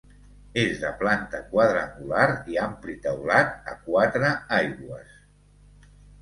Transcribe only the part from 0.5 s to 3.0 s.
És de planta quadrangular i ampli